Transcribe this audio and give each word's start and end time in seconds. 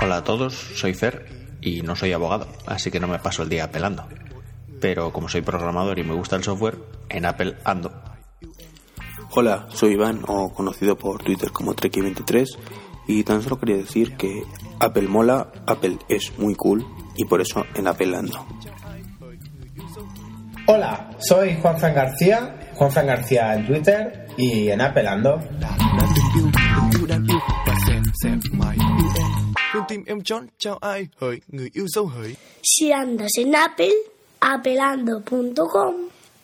Hola 0.00 0.16
a 0.16 0.24
todos, 0.24 0.54
soy 0.54 0.94
Fer 0.94 1.26
y 1.60 1.82
no 1.82 1.94
soy 1.94 2.14
abogado, 2.14 2.48
así 2.66 2.90
que 2.90 2.98
no 2.98 3.08
me 3.08 3.18
paso 3.18 3.42
el 3.42 3.50
día 3.50 3.64
apelando. 3.64 4.08
Pero 4.80 5.12
como 5.12 5.28
soy 5.28 5.42
programador 5.42 5.98
y 5.98 6.02
me 6.02 6.14
gusta 6.14 6.36
el 6.36 6.44
software, 6.44 6.78
en 7.10 7.26
Apple 7.26 7.58
ando. 7.64 7.92
Hola, 9.32 9.66
soy 9.68 9.92
Iván, 9.92 10.22
o 10.26 10.50
conocido 10.54 10.96
por 10.96 11.22
Twitter 11.22 11.50
como 11.52 11.74
Treki23, 11.74 12.46
y 13.06 13.22
tan 13.22 13.42
solo 13.42 13.60
quería 13.60 13.76
decir 13.76 14.16
que 14.16 14.42
Apple 14.78 15.08
mola, 15.08 15.52
Apple 15.66 15.98
es 16.08 16.32
muy 16.38 16.54
cool, 16.54 16.86
y 17.16 17.26
por 17.26 17.42
eso 17.42 17.66
en 17.74 17.86
Apple 17.86 18.16
ando. 18.16 18.46
Hola, 20.66 21.10
soy 21.18 21.58
Juanfran 21.60 21.94
García, 21.94 22.70
Juanfran 22.76 23.06
García 23.06 23.54
en 23.54 23.66
Twitter 23.66 24.26
y 24.38 24.70
en 24.70 24.80
Apple 24.80 25.06
ando. 25.06 25.38
Si 32.62 32.92
andas 32.92 33.32
en 33.38 33.56
Apple, 33.56 33.92
apelando.com, 34.40 35.94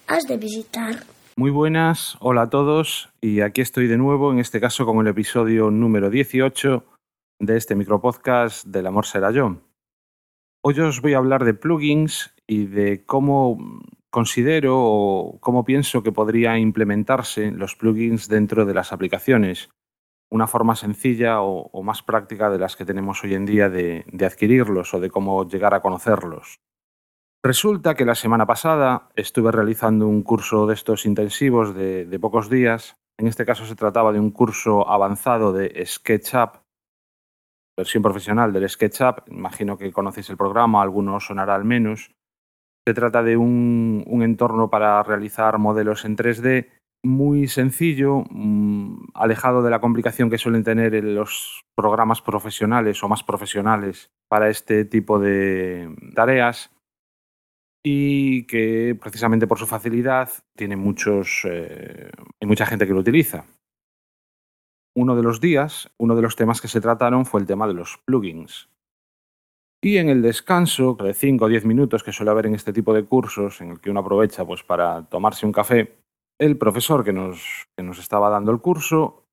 has 0.08 0.26
de 0.26 0.36
visitar. 0.36 1.04
Muy 1.36 1.50
buenas, 1.50 2.16
hola 2.20 2.42
a 2.42 2.50
todos 2.50 3.10
y 3.20 3.42
aquí 3.42 3.60
estoy 3.60 3.86
de 3.86 3.98
nuevo, 3.98 4.32
en 4.32 4.40
este 4.40 4.60
caso 4.60 4.84
con 4.84 4.98
el 4.98 5.06
episodio 5.06 5.70
número 5.70 6.10
18 6.10 6.84
de 7.38 7.56
este 7.56 7.76
micropodcast 7.76 8.66
del 8.66 8.86
amor 8.88 9.06
será 9.06 9.30
yo. 9.30 9.58
Hoy 10.64 10.80
os 10.80 11.00
voy 11.00 11.14
a 11.14 11.18
hablar 11.18 11.44
de 11.44 11.54
plugins 11.54 12.34
y 12.48 12.66
de 12.66 13.04
cómo 13.04 13.58
considero 14.10 14.74
o 14.76 15.38
cómo 15.40 15.64
pienso 15.64 16.02
que 16.02 16.10
podría 16.10 16.58
implementarse 16.58 17.52
los 17.52 17.76
plugins 17.76 18.28
dentro 18.28 18.64
de 18.64 18.74
las 18.74 18.92
aplicaciones 18.92 19.68
una 20.30 20.46
forma 20.46 20.74
sencilla 20.76 21.40
o, 21.40 21.82
más 21.82 22.02
práctica 22.02 22.50
de 22.50 22.58
las 22.58 22.76
que 22.76 22.84
tenemos 22.84 23.22
hoy 23.22 23.34
en 23.34 23.46
día 23.46 23.68
de, 23.68 24.04
adquirirlos 24.24 24.94
o 24.94 25.00
de 25.00 25.10
cómo 25.10 25.46
llegar 25.48 25.74
a 25.74 25.80
conocerlos. 25.80 26.60
Resulta 27.44 27.94
que 27.94 28.04
la 28.04 28.16
semana 28.16 28.46
pasada 28.46 29.08
estuve 29.14 29.52
realizando 29.52 30.08
un 30.08 30.22
curso 30.22 30.66
de 30.66 30.74
estos 30.74 31.06
intensivos 31.06 31.74
de, 31.74 32.18
pocos 32.20 32.50
días. 32.50 32.96
En 33.18 33.28
este 33.28 33.46
caso 33.46 33.64
se 33.66 33.76
trataba 33.76 34.12
de 34.12 34.20
un 34.20 34.30
curso 34.30 34.88
avanzado 34.88 35.52
de 35.52 35.84
SketchUp, 35.86 36.56
versión 37.78 38.02
profesional 38.02 38.52
del 38.52 38.68
SketchUp. 38.68 39.28
Imagino 39.28 39.78
que 39.78 39.92
conocéis 39.92 40.28
el 40.30 40.36
programa, 40.36 40.82
algunos 40.82 41.26
sonará 41.26 41.54
al 41.54 41.64
menos. 41.64 42.10
Se 42.84 42.94
trata 42.94 43.22
de 43.22 43.36
un, 43.36 44.04
un 44.06 44.22
entorno 44.22 44.70
para 44.70 45.02
realizar 45.02 45.58
modelos 45.58 46.04
en 46.04 46.16
3D 46.16 46.75
muy 47.06 47.46
sencillo, 47.48 48.24
mm, 48.30 49.08
alejado 49.14 49.62
de 49.62 49.70
la 49.70 49.80
complicación 49.80 50.28
que 50.28 50.38
suelen 50.38 50.64
tener 50.64 50.92
los 51.04 51.64
programas 51.74 52.20
profesionales 52.20 53.02
o 53.02 53.08
más 53.08 53.22
profesionales 53.22 54.10
para 54.28 54.50
este 54.50 54.84
tipo 54.84 55.18
de 55.18 55.94
tareas 56.14 56.70
y 57.84 58.46
que 58.46 58.98
precisamente 59.00 59.46
por 59.46 59.58
su 59.58 59.66
facilidad 59.66 60.28
tiene 60.56 60.76
muchos, 60.76 61.42
eh, 61.44 62.10
hay 62.40 62.48
mucha 62.48 62.66
gente 62.66 62.86
que 62.86 62.92
lo 62.92 63.00
utiliza. 63.00 63.46
Uno 64.96 65.14
de 65.14 65.22
los 65.22 65.40
días, 65.40 65.90
uno 65.98 66.16
de 66.16 66.22
los 66.22 66.36
temas 66.36 66.60
que 66.60 66.68
se 66.68 66.80
trataron 66.80 67.26
fue 67.26 67.40
el 67.40 67.46
tema 67.46 67.68
de 67.68 67.74
los 67.74 67.98
plugins. 68.04 68.68
Y 69.82 69.98
en 69.98 70.08
el 70.08 70.22
descanso 70.22 70.94
de 70.94 71.14
5 71.14 71.44
o 71.44 71.48
10 71.48 71.66
minutos 71.66 72.02
que 72.02 72.12
suele 72.12 72.30
haber 72.30 72.46
en 72.46 72.54
este 72.54 72.72
tipo 72.72 72.92
de 72.92 73.04
cursos, 73.04 73.60
en 73.60 73.70
el 73.70 73.80
que 73.80 73.90
uno 73.90 74.00
aprovecha 74.00 74.44
pues, 74.44 74.64
para 74.64 75.06
tomarse 75.08 75.46
un 75.46 75.52
café, 75.52 76.05
el 76.38 76.58
profesor 76.58 77.04
que 77.04 77.12
nos, 77.12 77.68
nos 77.76 77.98
estaba 77.98 78.30
dando 78.30 78.52
el 78.52 78.60
curso 78.60 79.24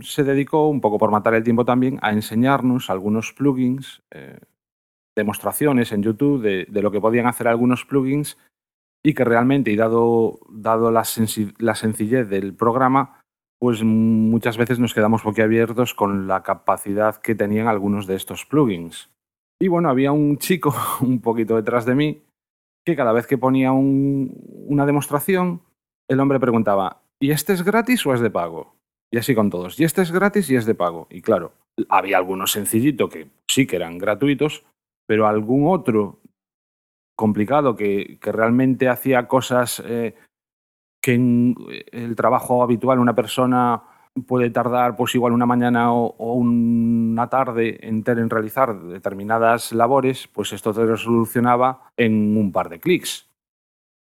se 0.00 0.24
dedicó, 0.24 0.68
un 0.68 0.80
poco 0.80 0.98
por 0.98 1.10
matar 1.10 1.34
el 1.34 1.42
tiempo 1.42 1.64
también, 1.64 1.98
a 2.02 2.12
enseñarnos 2.12 2.90
algunos 2.90 3.32
plugins, 3.32 4.02
eh, 4.10 4.38
demostraciones 5.16 5.92
en 5.92 6.02
YouTube 6.02 6.40
de, 6.40 6.82
lo 6.82 6.90
que 6.90 7.00
podían 7.00 7.26
hacer 7.26 7.48
algunos 7.48 7.84
plugins 7.84 8.38
y 9.04 9.14
que 9.14 9.24
realmente, 9.24 9.72
y 9.72 9.76
dado, 9.76 10.38
dado 10.50 10.90
la 10.90 11.04
sencillez 11.04 12.28
del 12.28 12.54
programa, 12.54 13.20
pues 13.58 13.82
muchas 13.82 14.56
veces 14.56 14.78
nos 14.78 14.94
quedamos 14.94 15.24
boquiabiertos 15.24 15.94
con 15.94 16.28
la 16.28 16.42
capacidad 16.42 17.16
que 17.16 17.34
tenían 17.34 17.66
algunos 17.66 18.06
de 18.06 18.14
estos 18.14 18.44
plugins. 18.44 19.10
Y 19.60 19.66
bueno, 19.66 19.88
había 19.88 20.12
un 20.12 20.38
chico 20.38 20.72
un 21.00 21.20
poquito 21.20 21.56
detrás 21.56 21.84
de 21.84 21.94
mí 21.94 22.22
que 22.86 22.96
cada 22.96 23.12
vez 23.12 23.26
que 23.26 23.36
ponía 23.36 23.72
una 23.72 24.86
demostración, 24.86 25.60
el 26.08 26.20
hombre 26.20 26.40
preguntaba, 26.40 27.02
¿y 27.20 27.30
este 27.30 27.52
es 27.52 27.62
gratis 27.62 28.04
o 28.06 28.14
es 28.14 28.20
de 28.20 28.30
pago? 28.30 28.74
Y 29.10 29.18
así 29.18 29.34
con 29.34 29.50
todos, 29.50 29.78
y 29.80 29.84
este 29.84 30.02
es 30.02 30.12
gratis 30.12 30.50
y 30.50 30.56
es 30.56 30.66
de 30.66 30.74
pago. 30.74 31.06
Y 31.10 31.22
claro, 31.22 31.52
había 31.88 32.18
algunos 32.18 32.52
sencillito 32.52 33.08
que 33.08 33.28
sí 33.48 33.66
que 33.66 33.76
eran 33.76 33.98
gratuitos, 33.98 34.64
pero 35.06 35.26
algún 35.26 35.66
otro 35.66 36.20
complicado 37.16 37.74
que, 37.74 38.18
realmente 38.22 38.88
hacía 38.88 39.26
cosas 39.26 39.82
eh, 39.84 40.14
que 41.02 41.14
en 41.14 41.56
el 41.92 42.16
trabajo 42.16 42.62
habitual 42.62 42.98
una 42.98 43.14
persona 43.14 43.82
puede 44.26 44.50
tardar 44.50 44.96
pues 44.96 45.14
igual 45.14 45.32
una 45.32 45.46
mañana 45.46 45.92
o, 45.92 46.34
una 46.34 47.28
tarde 47.28 47.78
entera 47.82 48.20
en 48.20 48.30
realizar 48.30 48.78
determinadas 48.80 49.72
labores, 49.72 50.28
pues 50.28 50.52
esto 50.52 50.72
se 50.72 50.84
resolucionaba 50.84 51.90
en 51.96 52.36
un 52.36 52.52
par 52.52 52.68
de 52.68 52.80
clics. 52.80 53.27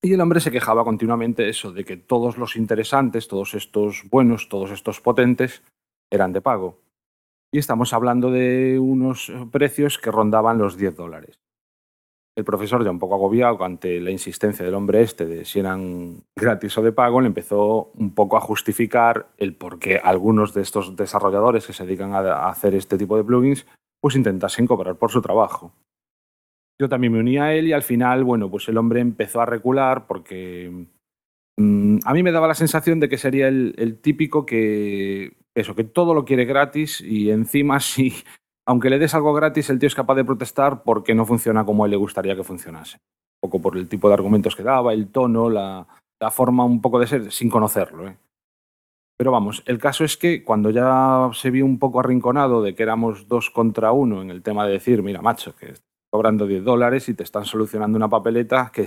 Y 0.04 0.12
el 0.14 0.20
hombre 0.20 0.40
se 0.40 0.50
quejaba 0.50 0.82
continuamente 0.82 1.48
eso, 1.48 1.72
de 1.72 1.84
que 1.84 1.96
todos 1.96 2.36
los 2.36 2.56
interesantes, 2.56 3.28
todos 3.28 3.54
estos 3.54 4.02
buenos, 4.10 4.48
todos 4.48 4.72
estos 4.72 5.00
potentes, 5.00 5.62
eran 6.10 6.32
de 6.32 6.40
pago. 6.40 6.80
Y 7.52 7.58
estamos 7.58 7.92
hablando 7.92 8.32
de 8.32 8.80
unos 8.80 9.30
precios 9.52 9.98
que 9.98 10.10
rondaban 10.10 10.58
los 10.58 10.76
10 10.76 10.96
dólares. 10.96 11.38
El 12.34 12.44
profesor, 12.44 12.82
ya 12.82 12.91
un 12.91 12.98
poco 12.98 13.14
agobiado 13.14 13.62
ante 13.62 14.00
la 14.00 14.10
insistencia 14.10 14.64
del 14.64 14.74
hombre 14.74 15.02
este 15.02 15.26
de 15.26 15.44
si 15.44 15.60
eran 15.60 16.24
gratis 16.34 16.76
o 16.78 16.82
de 16.82 16.91
pago, 16.91 17.20
le 17.20 17.28
empezó 17.28 17.92
un 17.94 18.12
poco 18.14 18.36
a 18.36 18.41
justificar 18.41 19.28
el 19.36 19.54
por 19.54 19.78
qué 19.78 19.98
algunos 19.98 20.52
de 20.52 20.62
estos 20.62 20.96
desarrolladores 20.96 21.66
que 21.66 21.74
se 21.74 21.84
dedican 21.84 22.12
a 22.14 22.48
hacer 22.48 22.74
este 22.74 22.98
tipo 22.98 23.16
de 23.16 23.24
plugins, 23.24 23.66
pues 24.00 24.16
intentasen 24.16 24.66
cobrar 24.66 24.96
por 24.96 25.12
su 25.12 25.20
trabajo. 25.22 25.72
Yo 26.82 26.88
también 26.88 27.12
me 27.12 27.20
uní 27.20 27.38
a 27.38 27.54
él 27.54 27.69
y 27.69 27.72
al 27.72 27.84
final, 27.84 28.25
bueno, 28.25 28.50
pues 28.50 28.69
el 28.69 28.76
hombre 28.76 28.98
empezó 28.98 29.41
a 29.41 29.47
recular 29.47 30.09
porque 30.09 30.88
mm, 31.56 31.98
a 32.04 32.12
mí 32.12 32.25
me 32.25 32.32
daba 32.32 32.48
la 32.48 32.56
sensación 32.56 32.98
de 32.98 33.09
que 33.09 33.19
sería 33.19 33.47
el, 33.47 34.00
típico 34.03 34.44
que, 34.44 35.37
eso, 35.54 35.76
que 35.76 35.84
todo 35.84 36.12
lo 36.12 36.25
quiere 36.25 36.44
gratis 36.44 37.00
y 37.00 37.31
encima 37.31 37.78
si, 37.81 38.12
aunque 38.66 38.91
le 38.91 38.98
des 38.98 39.15
algo 39.15 39.32
gratis, 39.32 39.71
el 39.71 39.78
tío 39.78 39.87
es 39.87 39.94
capaz 39.94 40.16
de 40.16 40.25
protestar 40.25 40.82
porque 40.82 41.15
no 41.15 41.25
funciona 41.25 41.65
como 41.65 41.84
a 41.84 41.87
él 41.87 41.92
le 41.92 41.98
gustaría 41.98 42.34
que 42.34 42.42
funcionase. 42.42 42.97
Un 42.97 43.48
poco 43.48 43.62
por 43.62 43.76
el 43.76 43.87
tipo 43.87 44.09
de 44.09 44.15
argumentos 44.15 44.56
que 44.56 44.65
daba, 44.65 44.92
el 44.92 45.12
tono, 45.12 45.48
la, 45.48 45.87
forma 46.32 46.65
un 46.65 46.81
poco 46.81 46.98
de 46.98 47.06
ser, 47.06 47.31
sin 47.31 47.48
conocerlo. 47.48 48.09
¿eh? 48.09 48.16
Pero 49.16 49.31
vamos, 49.31 49.62
el 49.66 49.78
caso 49.78 50.03
es 50.03 50.16
que 50.16 50.42
cuando 50.42 50.71
ya 50.71 51.31
se 51.32 51.53
vio 51.53 51.65
un 51.65 51.78
poco 51.78 52.00
arrinconado 52.00 52.60
de 52.60 52.75
que 52.75 52.82
éramos 52.82 53.28
dos 53.28 53.50
contra 53.50 53.92
uno 53.92 54.21
en 54.21 54.31
el 54.31 54.42
tema 54.42 54.66
de 54.66 54.72
decir, 54.72 55.00
mira, 55.04 55.22
macho, 55.22 55.54
que 55.54 55.75
cobrando 56.12 56.46
10 56.46 56.62
dólares 56.64 57.08
y 57.08 57.14
te 57.14 57.22
están 57.22 57.44
solucionando 57.44 57.96
una 57.96 58.08
papeleta 58.08 58.70
que, 58.72 58.86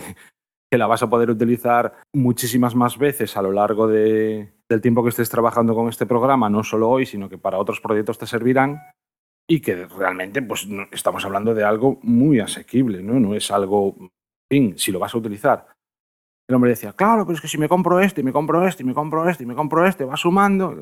que 0.71 0.77
la 0.77 0.87
vas 0.87 1.03
a 1.03 1.09
poder 1.09 1.29
utilizar 1.29 1.95
muchísimas 2.13 2.75
más 2.75 2.97
veces 2.97 3.35
a 3.35 3.41
lo 3.41 3.51
largo 3.51 3.87
de, 3.87 4.53
del 4.69 4.81
tiempo 4.81 5.03
que 5.03 5.09
estés 5.09 5.29
trabajando 5.29 5.73
con 5.73 5.89
este 5.89 6.05
programa, 6.05 6.49
no 6.49 6.63
solo 6.63 6.89
hoy, 6.89 7.05
sino 7.05 7.29
que 7.29 7.37
para 7.37 7.57
otros 7.57 7.81
proyectos 7.81 8.17
te 8.17 8.27
servirán 8.27 8.79
y 9.47 9.61
que 9.61 9.85
realmente 9.85 10.41
pues, 10.41 10.67
estamos 10.91 11.23
hablando 11.25 11.53
de 11.53 11.63
algo 11.63 11.99
muy 12.01 12.39
asequible, 12.39 13.03
¿no? 13.03 13.19
No 13.19 13.35
es 13.35 13.51
algo, 13.51 13.95
fin, 14.51 14.77
si 14.77 14.91
lo 14.91 14.99
vas 14.99 15.13
a 15.13 15.17
utilizar. 15.17 15.67
El 16.47 16.55
hombre 16.55 16.71
decía, 16.71 16.93
claro, 16.93 17.25
pero 17.25 17.35
es 17.35 17.41
que 17.41 17.47
si 17.47 17.57
me 17.57 17.69
compro 17.69 17.99
este, 17.99 18.21
y 18.21 18.23
me 18.23 18.33
compro 18.33 18.67
este, 18.67 18.83
y 18.83 18.85
me 18.85 18.93
compro 18.93 19.27
este, 19.29 19.43
y 19.43 19.47
me 19.47 19.55
compro 19.55 19.85
este, 19.85 20.05
va 20.05 20.15
sumando. 20.15 20.75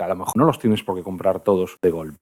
A 0.00 0.08
lo 0.08 0.16
mejor 0.16 0.36
no 0.36 0.44
los 0.44 0.58
tienes 0.58 0.82
por 0.82 0.96
qué 0.96 1.02
comprar 1.02 1.40
todos 1.40 1.76
de 1.82 1.90
golpe. 1.90 2.18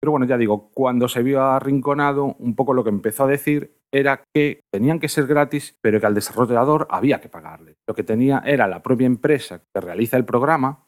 Pero 0.00 0.10
bueno, 0.10 0.26
ya 0.26 0.36
digo, 0.36 0.70
cuando 0.72 1.08
se 1.08 1.22
vio 1.22 1.42
arrinconado, 1.42 2.36
un 2.38 2.54
poco 2.54 2.74
lo 2.74 2.84
que 2.84 2.90
empezó 2.90 3.24
a 3.24 3.28
decir 3.28 3.78
era 3.92 4.22
que 4.34 4.60
tenían 4.70 5.00
que 5.00 5.08
ser 5.08 5.26
gratis, 5.26 5.78
pero 5.80 6.00
que 6.00 6.06
al 6.06 6.14
desarrollador 6.14 6.86
había 6.90 7.20
que 7.20 7.28
pagarle. 7.28 7.76
Lo 7.88 7.94
que 7.94 8.04
tenía 8.04 8.42
era 8.44 8.68
la 8.68 8.82
propia 8.82 9.06
empresa 9.06 9.62
que 9.74 9.80
realiza 9.80 10.16
el 10.16 10.24
programa, 10.24 10.86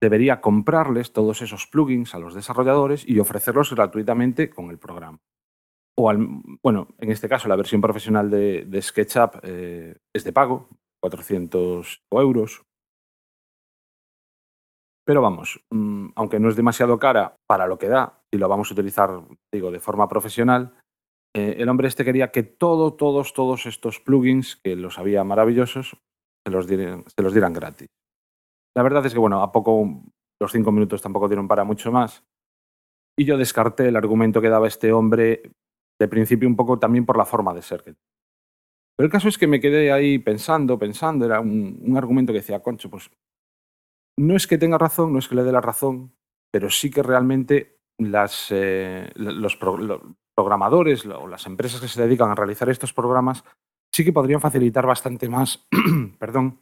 debería 0.00 0.40
comprarles 0.40 1.12
todos 1.12 1.42
esos 1.42 1.66
plugins 1.66 2.14
a 2.14 2.18
los 2.18 2.34
desarrolladores 2.34 3.06
y 3.06 3.18
ofrecerlos 3.18 3.74
gratuitamente 3.74 4.48
con 4.48 4.70
el 4.70 4.78
programa. 4.78 5.20
O 5.96 6.12
bueno, 6.62 6.88
en 6.98 7.10
este 7.10 7.28
caso 7.28 7.48
la 7.48 7.56
versión 7.56 7.80
profesional 7.80 8.30
de, 8.30 8.80
SketchUp 8.80 9.40
eh, 9.42 9.96
es 10.14 10.22
de 10.22 10.32
pago, 10.32 10.68
400 11.00 12.04
euros, 12.12 12.62
pero 15.08 15.22
vamos, 15.22 15.64
mm, 15.70 16.08
aunque 16.16 16.38
no 16.38 16.50
es 16.50 16.56
demasiado 16.56 16.98
cara 16.98 17.34
para 17.46 17.66
lo 17.66 17.78
que 17.78 17.88
da, 17.88 18.20
y 18.30 18.36
lo 18.36 18.46
vamos 18.46 18.70
a 18.70 18.74
utilizar, 18.74 19.22
digo, 19.50 19.70
de 19.70 19.80
forma 19.80 20.06
profesional, 20.06 20.74
eh, 21.34 21.56
el 21.60 21.70
hombre 21.70 21.88
este 21.88 22.04
quería 22.04 22.30
que 22.30 22.42
todo, 22.42 22.92
todos, 22.92 23.32
todos 23.32 23.64
estos 23.64 24.00
plugins, 24.00 24.56
que 24.62 24.76
los 24.76 24.98
había 24.98 25.24
maravillosos, 25.24 25.96
se 26.46 26.52
los, 26.52 26.66
dieran, 26.66 27.52
gratis. 27.54 27.88
La 28.76 28.82
verdad 28.82 29.06
es 29.06 29.14
que, 29.14 29.18
bueno, 29.18 29.42
a 29.42 29.50
poco 29.50 30.02
los 30.42 30.52
cinco 30.52 30.72
minutos 30.72 31.00
tampoco 31.00 31.26
dieron 31.26 31.48
para 31.48 31.64
mucho 31.64 31.90
más. 31.90 32.22
Y 33.18 33.24
yo 33.24 33.38
descarté 33.38 33.88
el 33.88 33.96
argumento 33.96 34.42
que 34.42 34.50
daba 34.50 34.68
este 34.68 34.92
hombre 34.92 35.40
de 35.98 36.08
principio 36.08 36.46
un 36.46 36.54
poco 36.54 36.78
también 36.78 37.06
por 37.06 37.16
la 37.16 37.24
forma 37.24 37.54
de 37.54 37.62
ser. 37.62 37.82
Pero 37.82 37.96
el 39.06 39.10
caso 39.10 39.28
es 39.28 39.38
que 39.38 39.46
me 39.46 39.58
quedé 39.58 39.90
ahí 39.90 40.18
pensando, 40.18 40.78
pensando, 40.78 41.24
era 41.24 41.40
un, 41.40 41.94
argumento 41.96 42.34
que 42.34 42.40
decía, 42.40 42.60
concho, 42.60 42.90
pues 42.90 43.10
no 44.18 44.36
es 44.36 44.46
que 44.46 44.58
tenga 44.58 44.78
razón, 44.78 45.12
no 45.12 45.18
es 45.18 45.28
que 45.28 45.36
le 45.36 45.44
dé 45.44 45.52
la 45.52 45.60
razón, 45.60 46.12
pero 46.52 46.70
sí 46.70 46.90
que 46.90 47.02
realmente 47.02 47.78
eh, 48.50 49.10
los, 49.14 49.58
programadores 50.36 51.06
o 51.06 51.26
las 51.26 51.46
empresas 51.46 51.80
que 51.80 51.88
se 51.88 52.02
dedican 52.02 52.30
a 52.30 52.34
realizar 52.34 52.68
estos 52.68 52.92
programas 52.92 53.44
sí 53.92 54.04
que 54.04 54.12
podrían 54.12 54.40
facilitar 54.40 54.86
bastante 54.86 55.28
más, 55.28 55.66
perdón, 56.18 56.60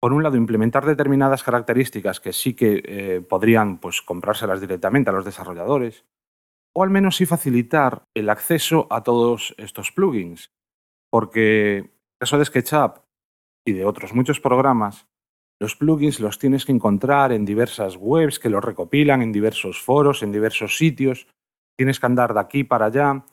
por 0.00 0.12
un 0.12 0.22
lado, 0.22 0.36
implementar 0.36 0.86
determinadas 0.86 1.42
características 1.42 2.20
que 2.20 2.32
sí 2.32 2.54
que 2.54 2.82
eh, 2.84 3.20
podrían 3.20 3.78
pues, 3.78 4.00
comprárselas 4.00 4.60
directamente 4.60 5.10
a 5.10 5.12
los 5.12 5.24
desarrolladores, 5.24 6.04
o 6.72 6.84
al 6.84 6.90
menos 6.90 7.16
sí 7.16 7.26
facilitar 7.26 8.04
el 8.14 8.30
acceso 8.30 8.86
a 8.90 9.02
todos 9.02 9.54
estos 9.58 9.90
plugins. 9.90 10.52
Porque 11.10 11.78
en 11.78 11.84
el 11.84 12.18
caso 12.20 12.38
de 12.38 12.44
SketchUp 12.44 12.98
y 13.66 13.72
de 13.72 13.84
otros 13.84 14.14
muchos 14.14 14.38
programas, 14.38 15.08
los 15.60 15.74
plugins 15.74 16.20
los 16.20 16.38
tienes 16.38 16.64
que 16.64 16.72
encontrar 16.72 17.32
en 17.32 17.44
diversas 17.44 17.96
webs 17.96 18.38
que 18.38 18.50
los 18.50 18.64
recopilan, 18.64 19.22
en 19.22 19.32
diversos 19.32 19.80
foros, 19.82 20.22
en 20.22 20.30
diversos 20.30 20.76
sitios. 20.76 21.26
Tienes 21.76 21.98
que 21.98 22.06
andar 22.06 22.32
de 22.32 22.40
aquí 22.40 22.62
para 22.62 22.86
allá. 22.86 23.24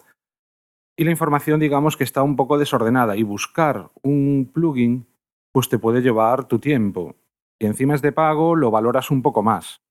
Y 0.97 1.03
la 1.03 1.11
información, 1.11 1.59
digamos 1.59 1.97
que 1.97 2.03
está 2.03 2.23
un 2.23 2.35
poco 2.35 2.57
desordenada. 2.57 3.15
Y 3.15 3.23
buscar 3.23 3.91
un 4.01 4.49
plugin, 4.51 5.07
pues 5.51 5.69
te 5.69 5.77
puede 5.77 6.01
llevar 6.01 6.47
tu 6.47 6.57
tiempo. 6.59 7.15
Y 7.59 7.67
encima 7.67 7.93
es 7.93 8.01
de 8.01 8.11
pago, 8.11 8.55
lo 8.55 8.71
valoras 8.71 9.11
un 9.11 9.21
poco 9.21 9.43
más. 9.43 9.81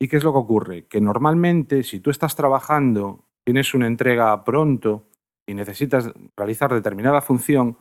¿Y 0.00 0.08
qué 0.08 0.16
es 0.16 0.24
lo 0.24 0.32
que 0.32 0.38
ocurre? 0.38 0.86
Que 0.86 1.00
normalmente 1.00 1.84
si 1.84 2.00
tú 2.00 2.10
estás 2.10 2.34
trabajando, 2.34 3.24
tienes 3.44 3.74
una 3.74 3.86
entrega 3.86 4.42
pronto 4.44 5.06
y 5.46 5.54
necesitas 5.54 6.10
realizar 6.36 6.74
determinada 6.74 7.20
función, 7.20 7.78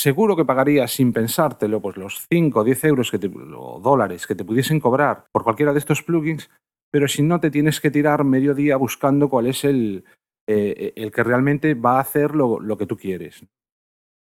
seguro 0.00 0.36
que 0.36 0.44
pagarías 0.44 0.90
sin 0.92 1.12
pensártelo 1.12 1.80
pues 1.80 1.96
los 1.96 2.26
5 2.32 2.60
o 2.60 2.64
10 2.64 2.84
euros 2.84 3.10
que 3.10 3.18
o 3.56 3.80
dólares 3.80 4.26
que 4.26 4.34
te 4.34 4.44
pudiesen 4.44 4.80
cobrar 4.80 5.26
por 5.32 5.44
cualquiera 5.44 5.72
de 5.72 5.78
estos 5.78 6.02
plugins, 6.02 6.50
pero 6.90 7.06
si 7.06 7.22
no 7.22 7.40
te 7.40 7.50
tienes 7.50 7.80
que 7.80 7.90
tirar 7.90 8.24
medio 8.24 8.54
día 8.54 8.76
buscando 8.76 9.28
cuál 9.28 9.46
es 9.46 9.64
el, 9.64 10.04
eh, 10.48 10.92
el 10.96 11.12
que 11.12 11.22
realmente 11.22 11.74
va 11.74 11.98
a 11.98 12.00
hacer 12.00 12.34
lo, 12.34 12.60
lo 12.60 12.76
que 12.78 12.86
tú 12.86 12.96
quieres. 12.96 13.44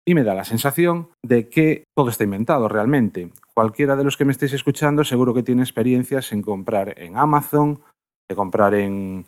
Y 0.06 0.14
me 0.14 0.22
da 0.22 0.34
la 0.34 0.44
sensación 0.44 1.08
de 1.22 1.48
que 1.48 1.84
todo 1.96 2.10
está 2.10 2.24
inventado 2.24 2.68
realmente. 2.68 3.30
Cualquiera 3.54 3.96
de 3.96 4.04
los 4.04 4.16
que 4.16 4.26
me 4.26 4.32
estéis 4.32 4.52
escuchando 4.52 5.02
seguro 5.02 5.32
que 5.32 5.42
tiene 5.42 5.62
experiencias 5.62 6.32
en 6.32 6.42
comprar 6.42 6.94
en 6.98 7.16
Amazon, 7.16 7.80
de 8.28 8.36
comprar 8.36 8.74
en, 8.74 9.26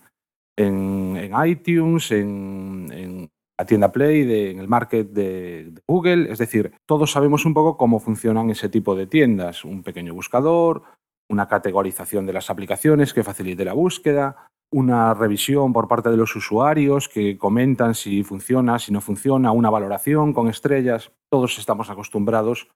en, 0.56 1.32
iTunes, 1.46 2.10
en, 2.12 3.28
la 3.58 3.66
tienda 3.66 3.92
Play, 3.92 4.50
en 4.50 4.58
el 4.58 4.68
market 4.68 5.10
de, 5.10 5.72
Google. 5.88 6.30
Es 6.30 6.38
decir, 6.38 6.72
todos 6.86 7.12
sabemos 7.12 7.44
un 7.44 7.54
poco 7.54 7.76
cómo 7.76 8.00
funcionan 8.00 8.50
ese 8.50 8.68
tipo 8.68 8.94
de 8.94 9.06
tiendas. 9.06 9.64
Un 9.64 9.82
pequeño 9.82 10.14
buscador, 10.14 10.82
una 11.28 11.48
categorización 11.48 12.26
de 12.26 12.32
las 12.32 12.50
aplicaciones 12.50 13.12
que 13.12 13.24
facilite 13.24 13.64
la 13.64 13.72
búsqueda, 13.72 14.48
una 14.72 15.14
revisión 15.14 15.72
por 15.72 15.88
parte 15.88 16.10
de 16.10 16.16
los 16.16 16.34
usuarios 16.36 17.08
que 17.08 17.38
comentan 17.38 17.94
si 17.94 18.22
funciona, 18.22 18.78
si 18.78 18.92
no 18.92 19.00
funciona, 19.00 19.52
una 19.52 19.70
valoración 19.70 20.32
con 20.32 20.48
estrellas. 20.48 21.12
Todos 21.30 21.58
estamos 21.58 21.88
acostumbrados 21.90 22.68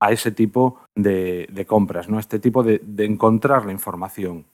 a 0.00 0.12
ese 0.12 0.30
tipo 0.30 0.80
de, 0.94 1.64
compras, 1.66 2.08
¿no? 2.08 2.18
este 2.18 2.38
tipo 2.38 2.62
de, 2.62 2.80
encontrar 2.98 3.66
la 3.66 3.72
información, 3.72 4.46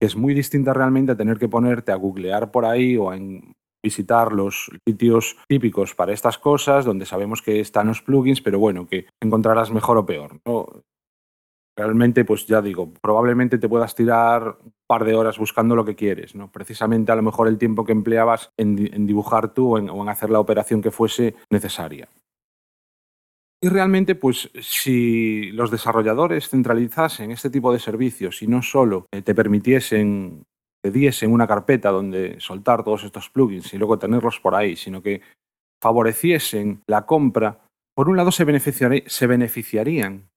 es 0.00 0.16
muy 0.16 0.34
distinta 0.34 0.72
realmente 0.72 1.12
a 1.12 1.16
tener 1.16 1.38
que 1.38 1.48
ponerte 1.48 1.92
a 1.92 1.96
googlear 1.96 2.50
por 2.50 2.64
ahí 2.64 2.96
o 2.96 3.10
a 3.10 3.16
visitar 3.84 4.32
los 4.32 4.70
sitios 4.86 5.36
típicos 5.48 5.94
para 5.94 6.12
estas 6.12 6.38
cosas, 6.38 6.84
donde 6.84 7.06
sabemos 7.06 7.42
que 7.42 7.60
están 7.60 7.88
los 7.88 8.02
plugins, 8.02 8.40
pero 8.40 8.58
bueno, 8.58 8.86
que 8.86 9.06
encontrarás 9.22 9.70
mejor 9.70 9.98
o 9.98 10.06
peor. 10.06 10.40
¿no? 10.46 10.66
realmente, 11.78 12.24
pues 12.24 12.44
ya 12.46 12.60
digo, 12.60 12.92
probablemente 13.00 13.56
te 13.56 13.68
puedas 13.68 13.94
tirar 13.94 14.58
un 14.64 14.72
par 14.86 15.04
de 15.04 15.14
horas 15.14 15.38
buscando 15.38 15.76
lo 15.76 15.84
que 15.84 15.94
quieres, 15.94 16.34
¿no? 16.34 16.50
Precisamente 16.50 17.12
a 17.12 17.16
lo 17.16 17.22
mejor 17.22 17.46
el 17.46 17.56
tiempo 17.56 17.84
que 17.84 17.92
empleabas 17.92 18.50
en, 18.56 19.06
dibujar 19.06 19.54
tú 19.54 19.76
o 19.76 19.78
en, 19.78 20.08
hacer 20.08 20.30
la 20.30 20.40
operación 20.40 20.82
que 20.82 20.90
fuese 20.90 21.36
necesaria. 21.50 22.08
Y 23.62 23.68
realmente, 23.68 24.16
pues 24.16 24.50
si 24.60 25.50
los 25.52 25.70
desarrolladores 25.70 26.48
centralizasen 26.48 27.30
este 27.30 27.50
tipo 27.50 27.72
de 27.72 27.78
servicios 27.78 28.42
y 28.42 28.48
no 28.48 28.62
solo 28.62 29.06
eh, 29.12 29.22
te 29.22 29.34
permitiesen, 29.34 30.44
diesen 30.90 31.32
una 31.32 31.46
carpeta 31.46 31.90
donde 31.90 32.40
soltar 32.40 32.84
todos 32.84 33.04
estos 33.04 33.28
plugins 33.30 33.72
y 33.72 33.78
luego 33.78 33.98
tenerlos 33.98 34.40
por 34.40 34.54
ahí, 34.54 34.76
sino 34.76 35.02
que 35.02 35.22
favoreciesen 35.82 36.82
la 36.86 37.06
compra, 37.06 37.60
por 37.94 38.08
un 38.08 38.16
lado 38.16 38.30
se, 38.30 38.44
beneficiarían 38.44 40.28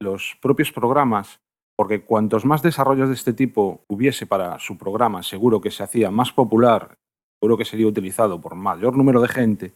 los 0.00 0.36
propios 0.40 0.72
programas, 0.72 1.40
porque 1.76 2.04
cuantos 2.04 2.44
más 2.44 2.62
desarrollos 2.62 3.08
de 3.08 3.14
este 3.14 3.32
tipo 3.32 3.84
hubiese 3.88 4.26
para 4.26 4.58
su 4.58 4.76
programa, 4.76 5.22
seguro 5.22 5.60
que 5.60 5.70
se 5.70 5.82
hacía 5.82 6.10
más 6.10 6.32
popular, 6.32 6.96
seguro 7.40 7.56
que 7.56 7.64
sería 7.64 7.86
utilizado 7.86 8.40
por 8.40 8.54
mayor 8.54 8.96
número 8.96 9.20
de 9.20 9.28
gente, 9.28 9.74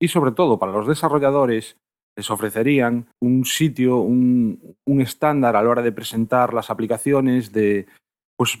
y 0.00 0.08
sobre 0.08 0.32
todo 0.32 0.58
para 0.58 0.72
los 0.72 0.86
desarrolladores 0.86 1.76
les 2.16 2.30
ofrecerían 2.30 3.06
un 3.20 3.44
sitio, 3.44 3.98
un, 3.98 4.76
estándar 5.00 5.56
a 5.56 5.62
la 5.62 5.70
hora 5.70 5.82
de 5.82 5.92
presentar 5.92 6.52
las 6.52 6.70
aplicaciones, 6.70 7.52
de 7.52 7.86
pues 8.36 8.58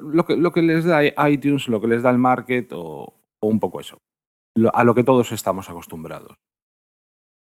lo 0.00 0.52
que, 0.52 0.62
les 0.62 0.84
da 0.84 1.04
iTunes, 1.28 1.68
lo 1.68 1.80
que 1.80 1.88
les 1.88 2.02
da 2.02 2.10
el 2.10 2.18
market 2.18 2.72
o, 2.72 3.14
o 3.40 3.48
un 3.48 3.60
poco 3.60 3.80
eso, 3.80 3.98
a 4.72 4.84
lo 4.84 4.94
que 4.94 5.04
todos 5.04 5.32
estamos 5.32 5.70
acostumbrados. 5.70 6.34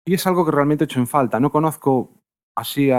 Y 0.07 0.13
es 0.13 0.27
algo 0.27 0.45
que 0.45 0.51
realmente 0.51 0.83
he 0.83 0.85
hecho 0.85 0.99
en 0.99 1.07
falta. 1.07 1.39
No 1.39 1.51
conozco 1.51 2.21
así, 2.55 2.89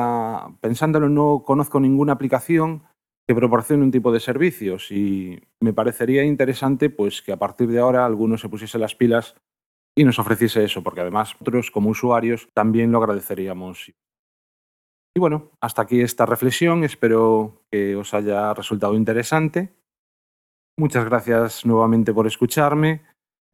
pensándolo, 0.60 1.08
no 1.08 1.43
conozco 1.44 1.81
ninguna 1.81 2.12
aplicación 2.12 2.82
que 3.28 3.34
proporcione 3.34 3.82
un 3.82 3.90
tipo 3.90 4.12
de 4.12 4.20
servicios 4.20 4.90
y 4.93 5.40
me 5.60 5.72
parecería 5.72 6.25
interesante 6.25 6.90
pues 6.90 7.22
que 7.22 7.32
a 7.32 7.38
partir 7.38 7.69
de 7.69 7.81
ahora 7.81 8.06
alguno 8.06 8.38
se 8.38 8.48
pusiese 8.48 8.78
las 8.78 8.94
pilas 8.94 9.34
y 9.96 10.04
nos 10.04 10.19
ofreciese 10.19 10.62
eso, 10.62 10.82
porque 10.82 11.00
además 11.00 11.32
nosotros 11.32 11.70
como 11.70 11.90
usuarios 11.90 12.48
también 12.54 12.93
lo 12.93 12.98
agradeceríamos. 12.98 13.93
Y 15.16 15.18
bueno, 15.18 15.50
hasta 15.62 15.80
aquí 15.80 16.02
esta 16.02 16.26
reflexión, 16.26 16.84
espero 16.84 17.62
que 17.70 17.96
os 17.96 18.12
haya 18.12 18.52
resultado 18.52 18.94
interesante. 18.94 19.72
Muchas 20.79 21.06
gracias 21.06 21.64
nuevamente 21.64 22.12
por 22.12 22.26
escucharme. 22.26 23.00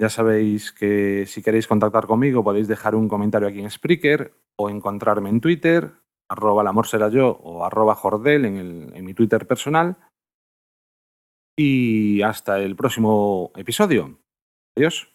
Ya 0.00 0.08
sabéis 0.08 0.72
que 0.72 1.24
si 1.26 1.40
queréis 1.40 1.68
contactar 1.68 2.08
conmigo 2.08 2.42
podéis 2.42 2.66
dejar 2.66 2.96
un 2.96 3.06
comentario 3.06 3.46
aquí 3.46 3.60
en 3.60 3.70
Spreaker 3.70 4.34
o 4.58 4.70
encontrarme 4.70 5.30
en 5.30 5.40
Twitter, 5.40 5.92
arroba 6.28 6.68
amor 6.68 6.88
será 6.88 7.08
yo 7.10 7.28
o 7.44 7.64
arroba 7.64 7.94
jordel 7.94 8.44
en 8.44 9.04
mi 9.04 9.14
Twitter 9.14 9.46
personal. 9.46 9.98
Y 11.56 12.22
hasta 12.22 12.58
el 12.58 12.74
próximo 12.74 13.52
episodio. 13.54 14.18
Adiós. 14.76 15.14